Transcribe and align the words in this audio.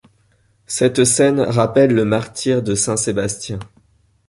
Cette 0.65 1.03
scène 1.05 1.41
rappelle 1.41 1.93
le 1.93 2.05
martyre 2.05 2.63
de 2.63 2.73
saint 2.73 2.97
Sébastien. 2.97 3.59